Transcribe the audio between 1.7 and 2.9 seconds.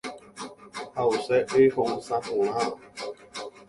ho’ysã porãva.